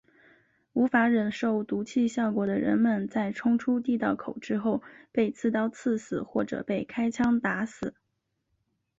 [0.73, 4.81] 无法忍受毒气效果的人们在冲出地道口之后
[5.11, 7.93] 被刺刀刺死或者被开枪打死。